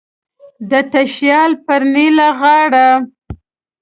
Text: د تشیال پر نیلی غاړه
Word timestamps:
د 0.69 0.71
تشیال 0.91 1.51
پر 1.65 1.81
نیلی 1.93 2.29
غاړه 2.39 2.87